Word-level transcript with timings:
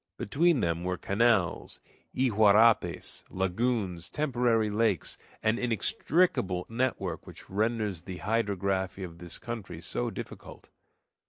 Between 0.17 0.61
them 0.61 0.83
were 0.83 0.97
canals, 0.97 1.79
iguarapes, 2.15 3.23
lagoons, 3.29 4.09
temporary 4.09 4.71
lakes, 4.71 5.19
an 5.43 5.59
inextricable 5.59 6.65
network 6.67 7.27
which 7.27 7.47
renders 7.51 8.01
the 8.01 8.17
hydrography 8.17 9.03
of 9.03 9.19
this 9.19 9.37
country 9.37 9.79
so 9.79 10.09
difficult. 10.09 10.69